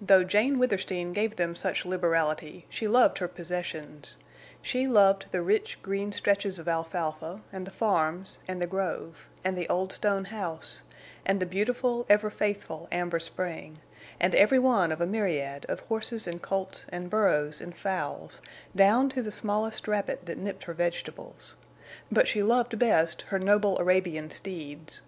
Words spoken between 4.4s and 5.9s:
She loved the rich,